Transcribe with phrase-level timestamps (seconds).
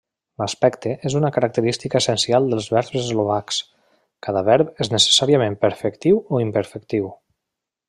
[0.41, 3.61] L'aspecte és una característica essencial dels verbs eslovacs:
[4.29, 7.13] cada verb és necessàriament perfectiu o imperfectiu.